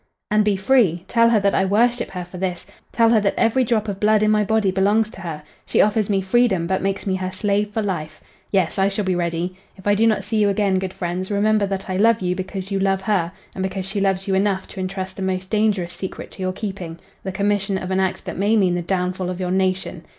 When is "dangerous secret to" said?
15.51-16.41